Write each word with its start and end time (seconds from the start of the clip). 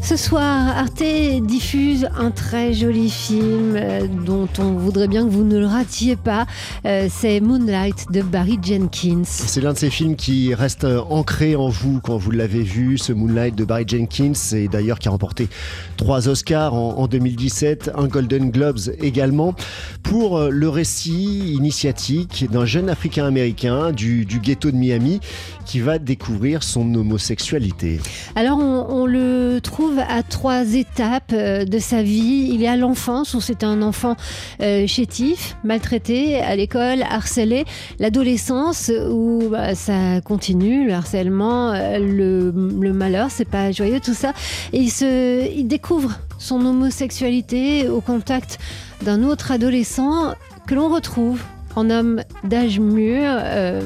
Ce 0.00 0.16
soir, 0.16 0.68
Arte 0.76 1.02
diffuse 1.42 2.08
un 2.16 2.30
très 2.30 2.72
joli 2.72 3.10
film 3.10 3.74
euh, 3.76 4.06
dont 4.06 4.48
on 4.58 4.72
voudrait 4.72 5.08
bien 5.08 5.24
que 5.24 5.30
vous 5.30 5.44
ne 5.44 5.58
le 5.58 5.66
ratiez 5.66 6.16
pas. 6.16 6.46
Euh, 6.86 7.08
c'est 7.10 7.40
Moonlight 7.40 8.10
de 8.10 8.22
Barry 8.22 8.58
Jenkins. 8.62 9.24
C'est 9.24 9.60
l'un 9.60 9.72
de 9.72 9.78
ces 9.78 9.90
films 9.90 10.16
qui 10.16 10.54
reste 10.54 10.84
euh, 10.84 11.00
ancré 11.10 11.56
en 11.56 11.68
vous 11.68 12.00
quand 12.00 12.16
vous 12.16 12.30
l'avez 12.30 12.62
vu, 12.62 12.96
ce 12.96 13.12
Moonlight 13.12 13.54
de 13.54 13.64
Barry 13.64 13.84
Jenkins, 13.86 14.32
et 14.52 14.68
d'ailleurs 14.68 14.98
qui 14.98 15.08
a 15.08 15.10
remporté 15.10 15.48
trois 15.96 16.28
Oscars 16.28 16.74
en, 16.74 17.06
2017, 17.06 17.90
un 17.94 18.06
Golden 18.06 18.50
Globes 18.50 18.78
également, 19.00 19.54
pour 20.02 20.40
le 20.40 20.68
récit 20.68 21.54
initiatique 21.54 22.46
d'un 22.50 22.64
jeune 22.64 22.88
Africain-Américain 22.88 23.92
du, 23.92 24.24
ghetto 24.24 24.70
de 24.70 24.76
Miami 24.76 25.20
qui 25.66 25.80
va 25.80 25.98
découvrir 25.98 26.62
son 26.62 26.94
homosexualité. 26.94 28.00
Alors 28.36 28.58
on, 28.58 28.86
on 28.88 29.06
le 29.06 29.58
trouve 29.60 29.87
à 30.08 30.22
trois 30.22 30.74
étapes 30.74 31.32
euh, 31.32 31.64
de 31.64 31.78
sa 31.78 32.02
vie. 32.02 32.50
Il 32.52 32.62
est 32.62 32.68
à 32.68 32.76
l'enfance, 32.76 33.34
où 33.34 33.40
c'est 33.40 33.64
un 33.64 33.82
enfant 33.82 34.16
euh, 34.60 34.86
chétif, 34.86 35.56
maltraité 35.64 36.40
à 36.40 36.56
l'école, 36.56 37.02
harcelé. 37.02 37.64
L'adolescence, 37.98 38.90
où 39.10 39.48
bah, 39.50 39.74
ça 39.74 40.20
continue, 40.20 40.86
le 40.86 40.94
harcèlement, 40.94 41.72
euh, 41.72 41.98
le, 41.98 42.92
malheur, 42.92 43.28
c'est 43.30 43.48
pas 43.48 43.72
joyeux 43.72 44.00
tout 44.00 44.14
ça. 44.14 44.32
Et 44.72 44.78
il, 44.78 44.90
se, 44.90 45.48
il 45.54 45.66
découvre 45.66 46.18
son 46.38 46.64
homosexualité 46.64 47.88
au 47.88 48.00
contact 48.00 48.58
d'un 49.02 49.22
autre 49.22 49.52
adolescent 49.52 50.34
que 50.66 50.74
l'on 50.74 50.88
retrouve 50.88 51.40
en 51.78 51.90
homme 51.90 52.22
d'âge 52.44 52.80
mûr. 52.80 53.22
Euh, 53.24 53.80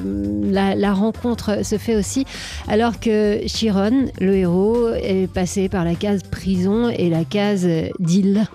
la, 0.50 0.92
rencontre 0.92 1.64
se 1.64 1.78
fait 1.78 1.96
aussi 1.96 2.24
alors 2.69 3.00
que 3.00 3.46
Chiron, 3.46 4.06
le 4.20 4.36
héros, 4.36 4.89
est 4.94 5.30
passé 5.30 5.69
par 5.69 5.84
la 5.84 5.94
case 5.94 6.22
prison 6.22 6.89
et 6.89 7.11
la 7.11 7.25
case 7.25 7.67
d'île. 7.98 8.47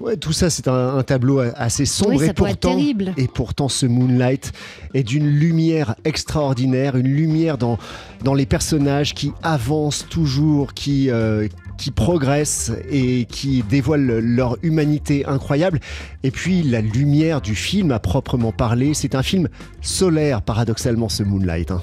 Ouais, 0.00 0.16
tout 0.16 0.32
ça, 0.32 0.48
c'est 0.48 0.68
un, 0.68 1.02
tableau 1.02 1.40
assez 1.56 1.84
sombre 1.84 2.22
et, 2.22 2.32
pourtant, 2.32 2.70
terrible. 2.70 3.12
et 3.16 3.28
pourtant, 3.28 3.68
ce 3.68 3.86
Moonlight 3.86 4.52
est 4.94 5.02
d'une 5.02 5.28
lumière 5.28 5.94
extraordinaire, 6.04 6.96
une 6.96 7.08
lumière 7.08 7.58
dans, 7.58 7.78
dans 8.24 8.34
les 8.34 8.46
personnages 8.46 9.14
qui 9.14 9.32
avancent 9.42 10.06
toujours, 10.08 10.72
qui, 10.72 11.10
euh, 11.10 11.48
qui 11.78 11.90
progressent 11.90 12.72
et 12.90 13.24
qui 13.24 13.62
dévoilent 13.62 14.18
leur 14.18 14.58
humanité 14.62 15.24
incroyable. 15.24 15.80
Et 16.22 16.30
puis, 16.30 16.62
la 16.62 16.82
lumière 16.82 17.40
du 17.40 17.54
film 17.54 17.92
à 17.92 17.98
proprement 17.98 18.52
parler, 18.52 18.92
c'est 18.92 19.14
un 19.14 19.22
film 19.22 19.48
solaire, 19.80 20.42
paradoxalement, 20.42 21.08
ce 21.08 21.22
Moonlight. 21.22 21.70
Hein. 21.70 21.82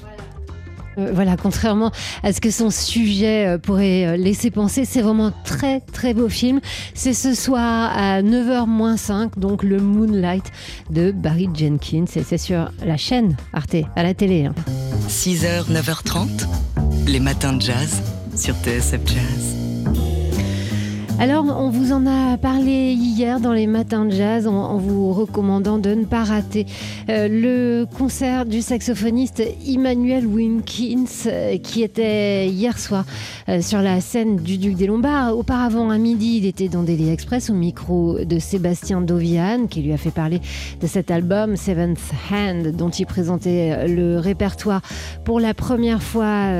Euh, 0.98 1.10
voilà, 1.12 1.36
contrairement 1.36 1.92
à 2.22 2.32
ce 2.32 2.40
que 2.40 2.50
son 2.50 2.70
sujet 2.70 3.46
euh, 3.46 3.58
pourrait 3.58 4.06
euh, 4.06 4.16
laisser 4.16 4.50
penser, 4.50 4.84
c'est 4.84 5.02
vraiment 5.02 5.32
très 5.44 5.80
très 5.80 6.14
beau 6.14 6.28
film. 6.28 6.60
C'est 6.94 7.14
ce 7.14 7.34
soir 7.34 7.90
à 7.94 8.22
9h 8.22 8.96
5, 8.96 9.38
donc 9.38 9.62
le 9.62 9.78
Moonlight 9.78 10.50
de 10.90 11.10
Barry 11.12 11.48
Jenkins. 11.54 12.06
Et 12.16 12.22
c'est 12.22 12.38
sur 12.38 12.70
la 12.84 12.96
chaîne 12.96 13.36
Arte, 13.52 13.76
à 13.94 14.02
la 14.02 14.14
télé. 14.14 14.48
6h, 15.08 15.46
hein. 15.46 15.64
9h30, 15.70 16.46
les 17.06 17.20
matins 17.20 17.52
de 17.52 17.62
jazz 17.62 18.02
sur 18.34 18.54
TSF 18.56 19.00
Jazz. 19.06 19.55
Alors, 21.18 21.46
on 21.46 21.70
vous 21.70 21.92
en 21.92 22.04
a 22.06 22.36
parlé 22.36 22.92
hier 22.92 23.40
dans 23.40 23.54
les 23.54 23.66
matins 23.66 24.04
de 24.04 24.10
jazz 24.10 24.46
en, 24.46 24.76
vous 24.76 25.14
recommandant 25.14 25.78
de 25.78 25.94
ne 25.94 26.04
pas 26.04 26.24
rater 26.24 26.66
euh, 27.08 27.26
le 27.30 27.86
concert 27.86 28.44
du 28.44 28.60
saxophoniste 28.60 29.42
Emmanuel 29.66 30.26
Winkins 30.26 31.06
euh, 31.24 31.56
qui 31.56 31.82
était 31.82 32.48
hier 32.48 32.78
soir 32.78 33.06
euh, 33.48 33.62
sur 33.62 33.80
la 33.80 34.02
scène 34.02 34.36
du 34.36 34.58
Duc 34.58 34.76
des 34.76 34.86
Lombards. 34.86 35.38
Auparavant, 35.38 35.88
à 35.88 35.96
midi, 35.96 36.36
il 36.36 36.44
était 36.44 36.68
dans 36.68 36.82
Daily 36.82 37.08
Express 37.08 37.48
au 37.48 37.54
micro 37.54 38.18
de 38.22 38.38
Sébastien 38.38 39.00
Dovian 39.00 39.68
qui 39.70 39.80
lui 39.80 39.94
a 39.94 39.96
fait 39.96 40.10
parler 40.10 40.42
de 40.82 40.86
cet 40.86 41.10
album 41.10 41.56
Seventh 41.56 41.98
Hand 42.30 42.76
dont 42.76 42.90
il 42.90 43.06
présentait 43.06 43.88
le 43.88 44.18
répertoire 44.18 44.82
pour 45.24 45.40
la 45.40 45.54
première 45.54 46.02
fois 46.02 46.50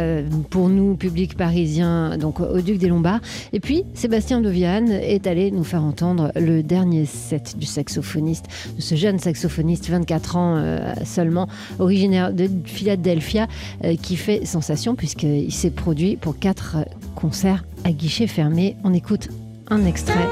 pour 0.49 0.71
nous, 0.71 0.97
public 0.97 1.37
parisien, 1.37 2.16
donc 2.16 2.41
au 2.41 2.62
Duc 2.62 2.78
des 2.78 2.89
Lombards. 2.89 3.21
Et 3.53 3.61
puis, 3.61 3.84
Sébastien 3.93 4.41
Vianne 4.49 4.91
est 4.91 5.27
allé 5.27 5.51
nous 5.51 5.65
faire 5.65 5.83
entendre 5.83 6.33
le 6.37 6.62
dernier 6.62 7.05
set 7.07 7.57
du 7.59 7.67
saxophoniste, 7.67 8.47
de 8.77 8.81
ce 8.81 8.95
jeune 8.95 9.19
saxophoniste, 9.19 9.89
24 9.89 10.37
ans 10.37 10.57
euh, 10.57 10.95
seulement, 11.05 11.49
originaire 11.79 12.33
de 12.33 12.49
Philadelphia, 12.65 13.47
euh, 13.84 13.97
qui 13.97 14.17
fait 14.17 14.45
sensation 14.45 14.95
puisqu'il 14.95 15.53
s'est 15.53 15.71
produit 15.71 16.17
pour 16.17 16.39
quatre 16.39 16.77
concerts 17.15 17.65
à 17.84 17.93
guichet 17.93 18.27
fermé. 18.27 18.77
On 18.84 18.95
écoute 18.95 19.29
un 19.69 19.84
extrait 19.84 20.29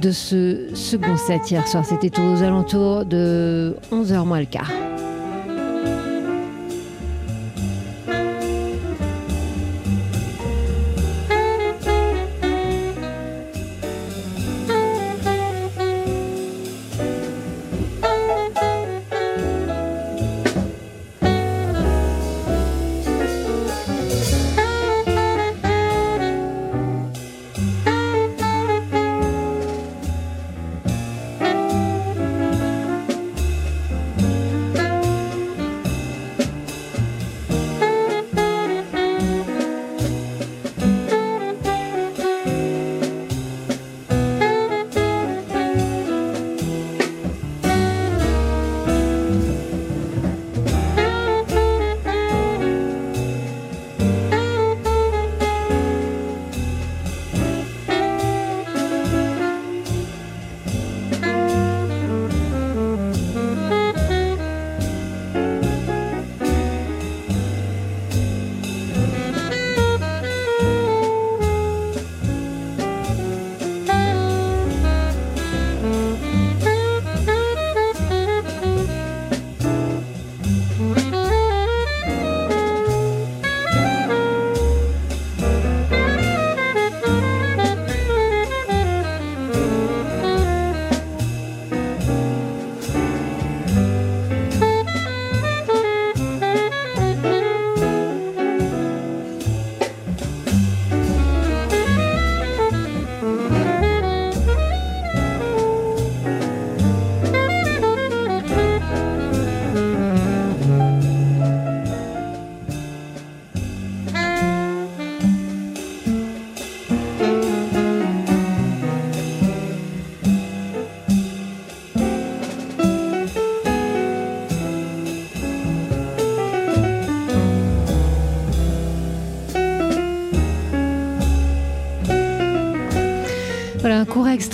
de 0.00 0.10
ce 0.10 0.74
second 0.74 1.16
set 1.16 1.50
hier 1.50 1.66
soir. 1.66 1.84
C'était 1.84 2.20
aux 2.20 2.42
alentours 2.42 3.04
de 3.04 3.76
11h 3.90 4.24
moins 4.24 4.40
le 4.40 4.46
quart. 4.46 4.70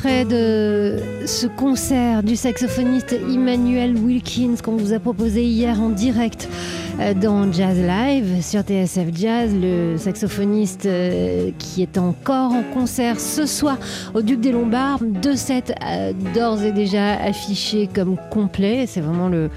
De 0.05 0.99
ce 1.25 1.47
concert 1.47 2.23
du 2.23 2.37
saxophoniste 2.37 3.15
Emmanuel 3.15 3.97
Wilkins 3.97 4.57
qu'on 4.63 4.77
vous 4.77 4.93
a 4.93 4.99
proposé 4.99 5.45
hier 5.45 5.81
en 5.81 5.89
direct 5.89 6.47
euh, 7.01 7.15
dans 7.15 7.51
Jazz 7.51 7.79
Live 7.79 8.43
sur 8.43 8.61
TSF 8.61 9.09
Jazz, 9.15 9.55
le 9.55 9.97
saxophoniste 9.97 10.85
euh, 10.85 11.51
qui 11.59 11.81
est 11.81 11.97
encore 11.97 12.53
en 12.53 12.63
concert 12.75 13.19
ce 13.19 13.47
soir 13.47 13.79
au 14.13 14.21
Duc 14.21 14.41
des 14.41 14.53
Lombards. 14.53 15.01
Deux 15.01 15.37
sets 15.37 15.75
euh, 15.83 16.13
d'ores 16.35 16.63
et 16.63 16.73
déjà 16.73 17.15
affichés 17.15 17.89
comme 17.93 18.19
complets. 18.31 18.85
C'est 18.87 19.01
vraiment 19.01 19.29
le 19.29 19.49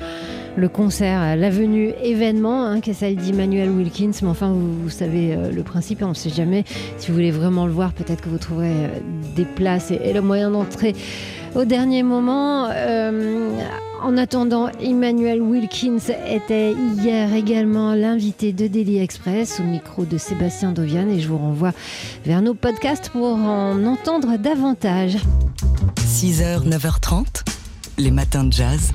le 0.58 0.70
concert, 0.70 1.36
la 1.36 1.50
venue 1.52 1.94
événement, 2.02 2.66
hein, 2.66 2.82
qui 2.82 2.90
est 2.90 2.94
celle 2.94 3.16
d'Emmanuel 3.16 3.70
Wilkins. 3.70 4.12
Mais 4.24 4.28
enfin, 4.28 4.52
vous, 4.52 4.90
savez 4.90 5.36
euh, 5.36 5.52
le 5.52 5.64
principe, 5.64 6.02
on 6.02 6.10
ne 6.10 6.14
sait 6.16 6.32
jamais. 6.32 6.66
Si 6.98 7.08
vous 7.08 7.14
voulez 7.14 7.32
vraiment 7.32 7.68
le 7.68 7.72
voir, 7.72 7.94
peut-être 7.94 8.22
que 8.22 8.30
vous 8.30 8.40
trouverez 8.40 8.72
euh, 8.72 8.88
des 9.36 9.46
places 9.46 9.92
et, 9.92 10.14
le 10.14 10.22
moyen 10.22 10.50
d'entrer 10.50 10.96
au 11.56 11.64
dernier 11.64 12.02
moment. 12.02 12.70
Euh, 12.72 13.50
en 14.02 14.18
attendant, 14.18 14.70
Emmanuel 14.82 15.42
Wilkins 15.42 16.12
était 16.28 16.74
hier 16.74 17.34
également 17.34 17.94
l'invité 17.94 18.52
de 18.52 18.68
Daily 18.68 19.00
Express 19.00 19.60
au 19.60 19.64
micro 19.64 20.06
de 20.06 20.18
Sébastien 20.18 20.72
Dovian 20.72 21.08
et 21.08 21.20
je 21.20 21.28
vous 21.28 21.38
renvoie 21.38 21.72
vers 22.26 22.42
nos 22.42 22.54
podcasts 22.54 23.10
pour 23.10 23.36
en 23.36 23.84
entendre 23.86 24.38
davantage. 24.38 25.18
6h, 25.98 26.68
9h30, 26.68 27.44
les 27.98 28.12
matins 28.12 28.44
de 28.44 28.54
jazz. 28.54 28.92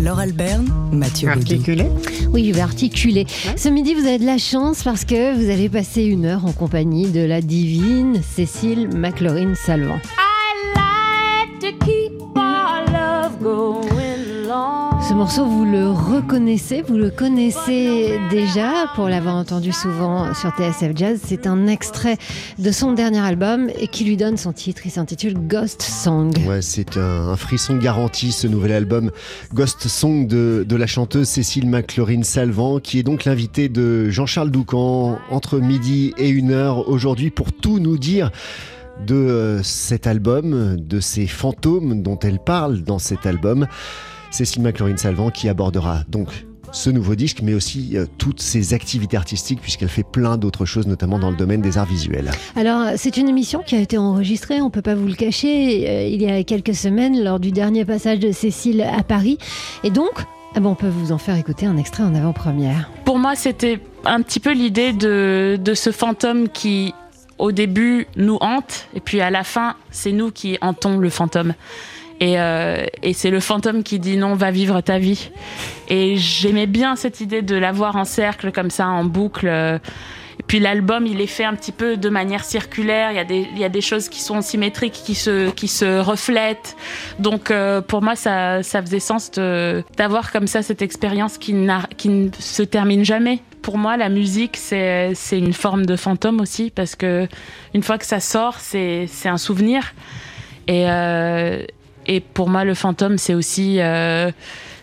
Laure 0.00 0.18
Alberne, 0.18 0.68
Mathieu 0.92 1.28
Articulé 1.28 1.86
Oui, 2.30 2.48
je 2.48 2.54
vais 2.54 2.60
articuler. 2.60 3.26
Ce 3.56 3.68
midi, 3.68 3.94
vous 3.94 4.06
avez 4.06 4.18
de 4.18 4.26
la 4.26 4.38
chance 4.38 4.82
parce 4.82 5.04
que 5.04 5.34
vous 5.34 5.50
allez 5.50 5.68
passer 5.68 6.02
une 6.02 6.24
heure 6.24 6.44
en 6.44 6.52
compagnie 6.52 7.10
de 7.10 7.24
la 7.24 7.40
divine 7.40 8.20
Cécile 8.22 8.88
McLaurin-Salvant. 8.88 10.00
Ce 15.14 15.16
morceau, 15.16 15.46
vous 15.46 15.64
le 15.64 15.90
reconnaissez, 15.90 16.82
vous 16.82 16.96
le 16.96 17.08
connaissez 17.08 18.18
déjà 18.30 18.86
pour 18.96 19.08
l'avoir 19.08 19.36
entendu 19.36 19.70
souvent 19.70 20.34
sur 20.34 20.50
TSF 20.50 20.90
Jazz. 20.96 21.20
C'est 21.24 21.46
un 21.46 21.68
extrait 21.68 22.18
de 22.58 22.72
son 22.72 22.90
dernier 22.90 23.20
album 23.20 23.70
et 23.78 23.86
qui 23.86 24.02
lui 24.02 24.16
donne 24.16 24.36
son 24.36 24.52
titre. 24.52 24.82
Il 24.86 24.90
s'intitule 24.90 25.34
Ghost 25.34 25.82
Song. 25.82 26.32
Ouais, 26.48 26.62
c'est 26.62 26.96
un, 26.96 27.36
frisson 27.36 27.76
garanti 27.76 28.32
ce 28.32 28.48
nouvel 28.48 28.72
album 28.72 29.12
Ghost 29.54 29.86
Song 29.86 30.26
de, 30.26 30.66
de 30.68 30.76
la 30.76 30.88
chanteuse 30.88 31.28
Cécile 31.28 31.68
McLaurin-Salvant, 31.68 32.80
qui 32.80 32.98
est 32.98 33.04
donc 33.04 33.24
l'invitée 33.24 33.68
de 33.68 34.10
Jean-Charles 34.10 34.50
Doucan 34.50 35.20
entre 35.30 35.60
midi 35.60 36.12
et 36.18 36.28
une 36.28 36.50
heure 36.50 36.88
aujourd'hui 36.88 37.30
pour 37.30 37.52
tout 37.52 37.78
nous 37.78 37.98
dire 37.98 38.32
de 39.06 39.14
euh, 39.14 39.62
cet 39.62 40.08
album, 40.08 40.74
de 40.76 40.98
ces 40.98 41.28
fantômes 41.28 42.02
dont 42.02 42.18
elle 42.18 42.40
parle 42.40 42.82
dans 42.82 42.98
cet 42.98 43.26
album. 43.26 43.68
Cécile 44.34 44.62
McLaurin-Salvant 44.62 45.30
qui 45.30 45.48
abordera 45.48 46.00
donc 46.08 46.44
ce 46.72 46.90
nouveau 46.90 47.14
disque, 47.14 47.38
mais 47.40 47.54
aussi 47.54 47.96
euh, 47.96 48.04
toutes 48.18 48.40
ses 48.40 48.74
activités 48.74 49.16
artistiques, 49.16 49.60
puisqu'elle 49.60 49.88
fait 49.88 50.02
plein 50.02 50.36
d'autres 50.36 50.64
choses, 50.64 50.88
notamment 50.88 51.20
dans 51.20 51.30
le 51.30 51.36
domaine 51.36 51.60
des 51.60 51.78
arts 51.78 51.86
visuels. 51.86 52.32
Alors, 52.56 52.94
c'est 52.96 53.16
une 53.16 53.28
émission 53.28 53.62
qui 53.64 53.76
a 53.76 53.78
été 53.78 53.96
enregistrée, 53.96 54.60
on 54.60 54.64
ne 54.64 54.70
peut 54.70 54.82
pas 54.82 54.96
vous 54.96 55.06
le 55.06 55.14
cacher, 55.14 55.88
euh, 55.88 56.08
il 56.08 56.20
y 56.20 56.28
a 56.28 56.42
quelques 56.42 56.74
semaines, 56.74 57.22
lors 57.22 57.38
du 57.38 57.52
dernier 57.52 57.84
passage 57.84 58.18
de 58.18 58.32
Cécile 58.32 58.82
à 58.82 59.04
Paris. 59.04 59.38
Et 59.84 59.90
donc, 59.90 60.24
ah 60.56 60.58
bon, 60.58 60.70
on 60.70 60.74
peut 60.74 60.88
vous 60.88 61.12
en 61.12 61.18
faire 61.18 61.36
écouter 61.36 61.66
un 61.66 61.76
extrait 61.76 62.02
en 62.02 62.16
avant-première. 62.16 62.90
Pour 63.04 63.20
moi, 63.20 63.36
c'était 63.36 63.78
un 64.04 64.20
petit 64.20 64.40
peu 64.40 64.52
l'idée 64.52 64.92
de, 64.92 65.60
de 65.62 65.74
ce 65.74 65.92
fantôme 65.92 66.48
qui, 66.48 66.92
au 67.38 67.52
début, 67.52 68.08
nous 68.16 68.38
hante, 68.40 68.88
et 68.96 69.00
puis 69.00 69.20
à 69.20 69.30
la 69.30 69.44
fin, 69.44 69.76
c'est 69.92 70.10
nous 70.10 70.32
qui 70.32 70.58
hantons 70.60 70.98
le 70.98 71.08
fantôme. 71.08 71.54
Euh, 72.22 72.86
et, 73.02 73.12
c'est 73.12 73.30
le 73.30 73.40
fantôme 73.40 73.82
qui 73.82 73.98
dit 73.98 74.16
non, 74.16 74.34
va 74.34 74.50
vivre 74.50 74.80
ta 74.80 74.98
vie. 74.98 75.30
Et 75.88 76.16
j'aimais 76.16 76.66
bien 76.66 76.96
cette 76.96 77.20
idée 77.20 77.42
de 77.42 77.56
l'avoir 77.56 77.96
en 77.96 78.04
cercle, 78.04 78.52
comme 78.52 78.70
ça, 78.70 78.86
en 78.86 79.04
boucle. 79.04 79.48
Et 80.38 80.42
puis 80.42 80.58
l'album, 80.58 81.06
il 81.06 81.20
est 81.20 81.26
fait 81.26 81.44
un 81.44 81.54
petit 81.54 81.72
peu 81.72 81.96
de 81.96 82.08
manière 82.08 82.44
circulaire. 82.44 83.10
Il 83.12 83.58
y 83.58 83.64
a 83.64 83.68
des, 83.68 83.80
choses 83.80 84.08
qui 84.08 84.20
sont 84.20 84.40
symétriques, 84.40 85.00
qui 85.04 85.14
se, 85.14 86.00
reflètent. 86.00 86.76
Donc 87.18 87.50
euh, 87.50 87.80
pour 87.80 88.02
moi, 88.02 88.16
ça, 88.16 88.62
faisait 88.62 89.00
sens 89.00 89.30
d'avoir 89.30 90.32
comme 90.32 90.46
ça 90.46 90.62
cette 90.62 90.82
expérience 90.82 91.38
qui, 91.38 91.54
qui 91.96 92.08
ne 92.08 92.30
se 92.38 92.62
termine 92.62 93.04
jamais. 93.04 93.40
Pour 93.62 93.78
moi, 93.78 93.96
la 93.96 94.08
musique, 94.08 94.56
c'est 94.56 95.14
une 95.32 95.54
forme 95.54 95.86
de 95.86 95.96
fantôme 95.96 96.40
aussi, 96.40 96.70
parce 96.70 96.96
que 96.96 97.26
une 97.72 97.82
fois 97.82 97.96
que 97.96 98.06
ça 98.06 98.20
sort, 98.20 98.56
c'est 98.58 99.08
un 99.24 99.38
souvenir. 99.38 99.94
Et, 100.66 100.84
euh, 100.88 101.62
et 102.06 102.20
pour 102.20 102.48
moi, 102.48 102.64
le 102.64 102.74
fantôme, 102.74 103.18
c'est 103.18 103.34
aussi, 103.34 103.80
euh, 103.80 104.30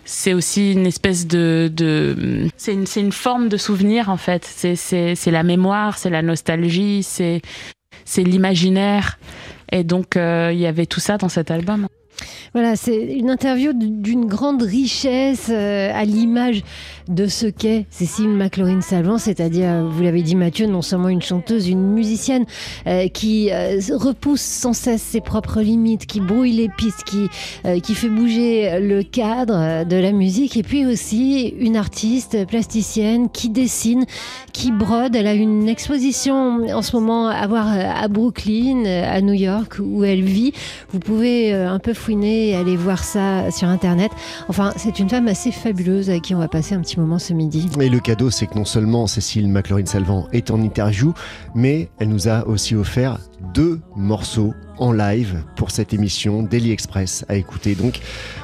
c'est 0.05 0.33
aussi 0.33 0.73
une 0.73 0.85
espèce 0.85 1.27
de, 1.27 1.69
de 1.73 2.47
c'est 2.57 2.73
une, 2.73 2.85
une, 2.95 3.11
forme 3.11 3.49
de 3.49 3.57
souvenir 3.57 4.09
en 4.09 4.17
fait. 4.17 4.45
C'est 4.45 5.31
la 5.31 5.43
mémoire, 5.43 5.97
c'est 5.97 6.09
la 6.09 6.21
nostalgie, 6.21 7.03
c'est 7.03 7.41
l'imaginaire. 8.17 9.19
Et 9.71 9.83
donc, 9.83 10.17
euh, 10.17 10.51
il 10.53 10.59
y 10.59 10.65
avait 10.65 10.85
tout 10.85 10.99
ça 10.99 11.17
dans 11.17 11.29
cet 11.29 11.49
album. 11.49 11.87
Voilà, 12.53 12.75
c'est 12.75 12.97
une 12.97 13.29
interview 13.29 13.71
d'une 13.73 14.25
grande 14.25 14.61
richesse 14.61 15.47
euh, 15.49 15.89
à 15.93 16.03
l'image 16.03 16.63
de 17.07 17.27
ce 17.27 17.45
qu'est 17.45 17.85
Cécile 17.89 18.29
McLaurin-Salvant, 18.29 19.17
c'est-à-dire, 19.17 19.85
vous 19.89 20.03
l'avez 20.03 20.21
dit 20.21 20.35
Mathieu, 20.35 20.67
non 20.67 20.81
seulement 20.81 21.07
une 21.07 21.21
chanteuse, 21.21 21.69
une 21.69 21.93
musicienne 21.93 22.45
euh, 22.87 23.07
qui 23.07 23.51
euh, 23.51 23.79
repousse 23.93 24.41
sans 24.41 24.73
cesse 24.73 25.01
ses 25.01 25.21
propres 25.21 25.61
limites, 25.61 26.05
qui 26.05 26.19
brouille 26.19 26.51
les 26.51 26.69
pistes, 26.69 27.03
qui, 27.05 27.29
qui 27.81 27.95
fait 27.95 28.09
bouger 28.09 28.79
le 28.79 29.03
cadre 29.03 29.85
de 29.85 29.95
la 29.95 30.11
musique, 30.11 30.57
et 30.57 30.63
puis 30.63 30.85
aussi 30.85 31.53
une 31.59 31.77
artiste 31.77 32.45
plasticienne 32.47 33.29
qui 33.29 33.49
dessine, 33.49 34.05
qui 34.51 34.71
brode. 34.71 35.15
Elle 35.15 35.27
a 35.27 35.33
une 35.33 35.69
exposition 35.69 36.65
en 36.67 36.81
ce 36.81 36.95
moment 36.95 37.27
à 37.27 37.47
voir 37.47 37.67
à 37.67 38.07
Brooklyn, 38.07 38.85
à 38.85 39.21
New 39.21 39.33
York, 39.33 39.75
où 39.81 40.03
elle 40.03 40.23
vit. 40.23 40.53
Vous 40.91 40.99
pouvez 40.99 41.53
un 41.53 41.79
peu 41.79 41.93
fouiner 42.11 42.49
et 42.49 42.55
aller 42.55 42.75
voir 42.75 43.05
ça 43.05 43.49
sur 43.51 43.69
Internet. 43.69 44.11
Enfin, 44.49 44.73
c'est 44.75 44.99
une 44.99 45.09
femme 45.09 45.29
assez 45.29 45.49
fabuleuse 45.49 46.09
avec 46.09 46.23
qui 46.23 46.35
on 46.35 46.39
va 46.39 46.49
passer 46.49 46.75
un 46.75 46.81
petit 46.81 46.99
moment 46.99 47.19
ce 47.19 47.31
midi. 47.31 47.69
Et 47.79 47.87
le 47.87 47.99
cadeau, 48.01 48.29
c'est 48.29 48.47
que 48.47 48.55
non 48.55 48.65
seulement 48.65 49.07
Cécile 49.07 49.47
McLaurin-Salvant 49.47 50.27
est 50.33 50.51
en 50.51 50.61
interview, 50.61 51.13
mais 51.55 51.89
elle 51.99 52.09
nous 52.09 52.27
a 52.27 52.45
aussi 52.47 52.75
offert 52.75 53.17
deux 53.53 53.79
morceaux 53.95 54.53
en 54.77 54.91
live 54.91 55.41
pour 55.55 55.71
cette 55.71 55.93
émission 55.93 56.43
Daily 56.43 56.71
Express 56.71 57.23
à 57.29 57.35
écouter 57.35 57.75
donc 57.75 58.01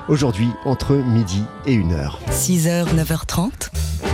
aujourd'hui 0.08 0.48
entre 0.64 0.96
midi 0.96 1.44
et 1.66 1.78
1h. 1.78 2.12
6h, 2.32 2.86
9h30, 2.96 3.50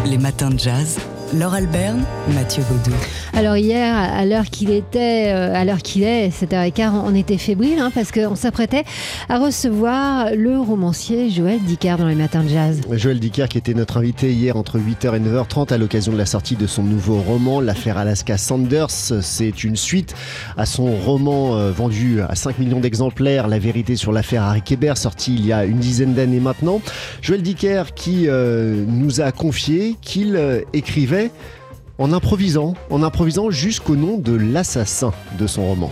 les 0.07 0.17
matins 0.17 0.49
de 0.49 0.57
jazz. 0.57 0.97
Laure 1.33 1.55
Alberne, 1.55 2.03
Mathieu 2.35 2.63
Baudou. 2.69 2.95
Alors 3.33 3.57
hier, 3.57 3.95
à 3.95 4.23
l'heure 4.23 4.45
qu'il 4.45 4.69
était, 4.69 5.33
euh, 5.33 5.55
à 5.55 5.65
l'heure 5.65 5.81
qu'il 5.81 6.03
est, 6.03 6.29
7h15, 6.29 6.91
on 7.05 7.15
était 7.15 7.39
fébrile 7.39 7.79
hein, 7.79 7.91
parce 7.93 8.11
qu'on 8.11 8.35
s'apprêtait 8.35 8.83
à 9.29 9.39
recevoir 9.39 10.27
le 10.35 10.59
romancier 10.59 11.31
Joël 11.31 11.59
Dicker 11.59 11.95
dans 11.97 12.05
les 12.05 12.13
matins 12.13 12.43
de 12.43 12.49
jazz. 12.49 12.81
Joël 12.91 13.19
Dicker 13.19 13.47
qui 13.49 13.57
était 13.57 13.73
notre 13.73 13.97
invité 13.97 14.31
hier 14.31 14.55
entre 14.55 14.77
8h 14.77 15.15
et 15.15 15.19
9h30 15.19 15.73
à 15.73 15.79
l'occasion 15.79 16.13
de 16.13 16.17
la 16.19 16.27
sortie 16.27 16.55
de 16.55 16.67
son 16.67 16.83
nouveau 16.83 17.15
roman, 17.15 17.61
L'affaire 17.61 17.97
Alaska 17.97 18.37
Sanders. 18.37 18.91
C'est 18.91 19.63
une 19.63 19.75
suite 19.75 20.13
à 20.55 20.67
son 20.67 20.95
roman 20.97 21.57
euh, 21.57 21.71
vendu 21.71 22.21
à 22.21 22.35
5 22.35 22.59
millions 22.59 22.79
d'exemplaires, 22.79 23.47
La 23.47 23.57
vérité 23.57 23.95
sur 23.95 24.11
l'affaire 24.11 24.43
Harry 24.43 24.61
Kéber, 24.61 24.93
sorti 24.95 25.33
il 25.33 25.47
y 25.47 25.53
a 25.53 25.65
une 25.65 25.79
dizaine 25.79 26.13
d'années 26.13 26.39
maintenant. 26.39 26.79
Joël 27.23 27.41
Dicker 27.41 27.85
qui 27.95 28.25
euh, 28.27 28.85
nous 28.87 29.19
a 29.19 29.31
confié 29.31 29.95
qu'il 29.99 30.39
écrivait 30.73 31.22
en 31.97 32.11
improvisant, 32.11 32.73
en 32.89 33.03
improvisant 33.03 33.51
jusqu'au 33.51 33.95
nom 33.95 34.17
de 34.17 34.33
l'assassin 34.33 35.13
de 35.37 35.47
son 35.47 35.65
roman. 35.67 35.91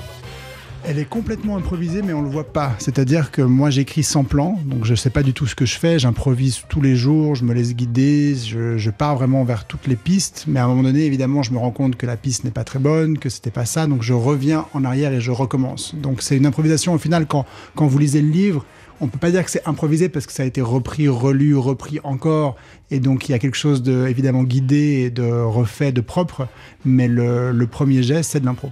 Elle 0.84 0.98
est 0.98 1.06
complètement 1.06 1.58
improvisée, 1.58 2.02
mais 2.02 2.12
on 2.12 2.22
ne 2.22 2.26
le 2.26 2.32
voit 2.32 2.52
pas. 2.52 2.74
C'est-à-dire 2.80 3.30
que 3.30 3.44
moi, 3.44 3.70
j'écris 3.70 4.02
sans 4.02 4.24
plan, 4.24 4.58
donc 4.66 4.84
je 4.84 4.92
ne 4.92 4.96
sais 4.96 5.12
pas 5.12 5.22
du 5.22 5.32
tout 5.32 5.46
ce 5.46 5.54
que 5.54 5.66
je 5.66 5.78
fais. 5.78 6.00
J'improvise 6.00 6.62
tous 6.70 6.82
les 6.82 6.96
jours, 6.96 7.36
je 7.36 7.44
me 7.44 7.54
laisse 7.54 7.76
guider, 7.76 8.36
je, 8.36 8.90
pars 8.90 9.16
vraiment 9.16 9.44
vers 9.44 9.66
toutes 9.66 9.86
les 9.86 9.96
pistes. 9.96 10.46
Mais 10.48 10.60
à 10.60 10.66
un 10.66 10.68
moment 10.68 10.82
donné, 10.82 11.06
évidemment, 11.06 11.44
je 11.44 11.52
me 11.52 11.60
rends 11.60 11.70
compte 11.70 11.98
que 11.98 12.08
la 12.08 12.18
piste 12.18 12.46
n'est 12.46 12.52
pas 12.52 12.64
très 12.64 12.80
bonne, 12.80 13.20
que 13.20 13.30
c'était 13.30 13.52
pas 13.52 13.66
ça, 13.66 13.86
donc 13.86 14.02
je 14.02 14.14
reviens 14.14 14.66
en 14.74 14.84
arrière 14.84 15.14
et 15.14 15.22
je 15.22 15.30
recommence. 15.30 15.94
Donc 15.94 16.24
c'est 16.24 16.36
une 16.36 16.48
improvisation 16.48 16.96
au 16.96 16.98
final. 16.98 17.28
Quand, 17.28 17.46
quand 17.76 17.86
vous 17.86 18.00
lisez 18.00 18.22
le 18.22 18.30
livre, 18.30 18.66
on 19.02 19.08
peut 19.08 19.18
pas 19.18 19.32
dire 19.32 19.44
que 19.44 19.52
c'est 19.52 19.68
improvisé 19.68 20.08
parce 20.08 20.28
que 20.28 20.32
ça 20.32 20.44
a 20.44 20.46
été 20.46 20.62
repris, 20.62 21.08
relu, 21.08 21.56
repris 21.58 22.00
encore, 22.04 22.56
et 22.92 23.00
donc 23.00 23.28
il 23.28 23.32
y 23.32 23.36
a 23.36 23.40
quelque 23.40 23.58
chose 23.58 23.82
de 23.82 24.08
évidemment 24.08 24.44
guidé 24.44 25.10
de 25.10 25.24
refait, 25.24 25.92
de 25.92 26.02
propre, 26.02 26.48
mais 26.86 27.08
le, 27.08 27.66
premier 27.66 28.04
geste, 28.04 28.32
c'est 28.32 28.40
de 28.40 28.46
l'impro. 28.46 28.72